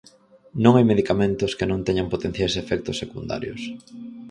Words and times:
Non 0.63 0.73
hai 0.75 0.85
medicamentos 0.91 1.51
que 1.57 1.69
non 1.71 1.85
teñan 1.87 2.11
potenciais 2.13 2.53
efectos 2.63 2.99
secundarios. 3.03 3.61